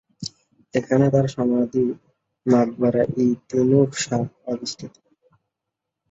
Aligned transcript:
এখানে 0.73 1.05
তার 1.13 1.25
সমাধি 1.27 1.83
মাকবারা-ই-তিমুর 2.45 3.89
শাহ 3.97 4.21
অবস্থিত। 4.45 4.93